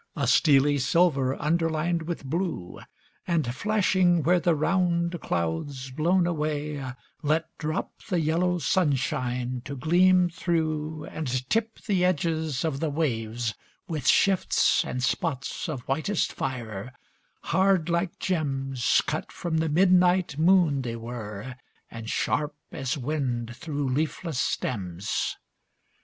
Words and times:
A 0.15 0.25
steely 0.25 0.79
silver, 0.79 1.39
underlined 1.39 2.07
with 2.07 2.25
blue, 2.25 2.79
And 3.27 3.53
flashing 3.53 4.23
where 4.23 4.39
the 4.39 4.55
round 4.55 5.21
clouds, 5.21 5.91
blown 5.91 6.25
away, 6.25 6.83
Let 7.21 7.55
drop 7.59 8.01
the 8.09 8.19
yellow 8.19 8.57
sunshine 8.57 9.61
to 9.65 9.75
gleam 9.77 10.27
through 10.31 11.05
And 11.05 11.27
tip 11.51 11.79
the 11.81 12.03
edges 12.03 12.65
of 12.65 12.79
the 12.79 12.89
waves 12.89 13.53
with 13.87 14.07
shifts 14.07 14.83
And 14.83 15.03
spots 15.03 15.69
of 15.69 15.81
whitest 15.81 16.33
fire, 16.33 16.93
hard 17.43 17.87
like 17.87 18.17
gems 18.17 19.03
Cut 19.05 19.31
from 19.31 19.57
the 19.57 19.69
midnight 19.69 20.35
moon 20.35 20.81
they 20.81 20.95
were, 20.95 21.57
and 21.91 22.09
sharp 22.09 22.55
As 22.71 22.97
wind 22.97 23.55
through 23.55 23.87
leafless 23.87 24.39
stems. 24.39 25.37